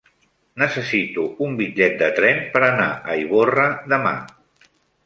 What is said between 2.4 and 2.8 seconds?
per